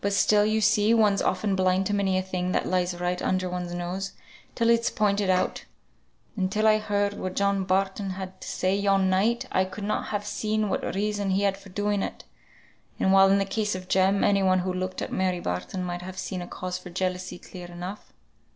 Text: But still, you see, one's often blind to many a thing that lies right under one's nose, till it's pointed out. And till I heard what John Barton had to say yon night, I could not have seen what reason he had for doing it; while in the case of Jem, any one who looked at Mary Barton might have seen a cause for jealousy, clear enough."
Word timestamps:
But 0.00 0.12
still, 0.12 0.46
you 0.46 0.60
see, 0.60 0.94
one's 0.94 1.20
often 1.20 1.56
blind 1.56 1.86
to 1.86 1.94
many 1.94 2.16
a 2.16 2.22
thing 2.22 2.52
that 2.52 2.64
lies 2.64 3.00
right 3.00 3.20
under 3.20 3.50
one's 3.50 3.74
nose, 3.74 4.12
till 4.54 4.70
it's 4.70 4.88
pointed 4.88 5.28
out. 5.28 5.64
And 6.36 6.48
till 6.52 6.68
I 6.68 6.78
heard 6.78 7.14
what 7.14 7.34
John 7.34 7.64
Barton 7.64 8.10
had 8.10 8.40
to 8.40 8.46
say 8.46 8.76
yon 8.76 9.10
night, 9.10 9.46
I 9.50 9.64
could 9.64 9.82
not 9.82 10.10
have 10.10 10.24
seen 10.24 10.68
what 10.68 10.94
reason 10.94 11.30
he 11.30 11.42
had 11.42 11.58
for 11.58 11.70
doing 11.70 12.04
it; 12.04 12.22
while 12.98 13.28
in 13.32 13.38
the 13.38 13.44
case 13.44 13.74
of 13.74 13.88
Jem, 13.88 14.22
any 14.22 14.44
one 14.44 14.60
who 14.60 14.72
looked 14.72 15.02
at 15.02 15.10
Mary 15.12 15.40
Barton 15.40 15.82
might 15.82 16.02
have 16.02 16.18
seen 16.20 16.40
a 16.40 16.46
cause 16.46 16.78
for 16.78 16.90
jealousy, 16.90 17.40
clear 17.40 17.66
enough." 17.66 18.12